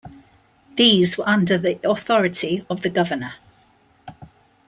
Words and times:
These 0.77 1.19
were 1.19 1.29
under 1.29 1.59
the 1.59 1.79
authority 1.87 2.65
of 2.71 2.81
the 2.81 2.89
governor. 2.89 3.35